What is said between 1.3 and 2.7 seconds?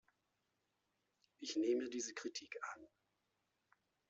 Ich nehme diese Kritik